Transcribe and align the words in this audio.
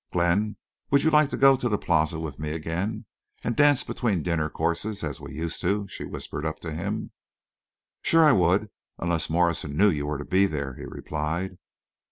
"Glenn, 0.11 0.57
would 0.89 1.03
you 1.03 1.11
like 1.11 1.29
to 1.29 1.37
go 1.37 1.55
to 1.55 1.69
the 1.69 1.77
Plaza 1.77 2.19
with 2.19 2.39
me 2.39 2.53
again, 2.53 3.05
and 3.43 3.55
dance 3.55 3.83
between 3.83 4.23
dinner 4.23 4.49
courses, 4.49 5.03
as 5.03 5.21
we 5.21 5.33
used 5.33 5.61
to?" 5.61 5.87
she 5.89 6.05
whispered 6.05 6.43
up 6.43 6.59
to 6.61 6.71
him. 6.73 7.11
"Sure 8.01 8.23
I 8.25 8.31
would—unless 8.31 9.29
Morrison 9.29 9.77
knew 9.77 9.91
you 9.91 10.07
were 10.07 10.17
to 10.17 10.25
be 10.25 10.47
there," 10.47 10.73
he 10.73 10.85
replied. 10.87 11.59